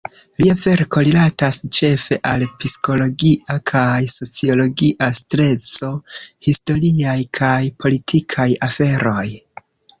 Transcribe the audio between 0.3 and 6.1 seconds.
Lia verko rilatas ĉefe al psikologia kaj sociologia streso,